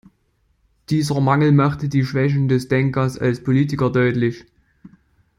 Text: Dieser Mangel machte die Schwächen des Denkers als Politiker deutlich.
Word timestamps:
Dieser 0.89 1.21
Mangel 1.21 1.51
machte 1.51 1.87
die 1.87 2.03
Schwächen 2.03 2.47
des 2.47 2.67
Denkers 2.67 3.19
als 3.19 3.43
Politiker 3.43 3.91
deutlich. 3.91 4.47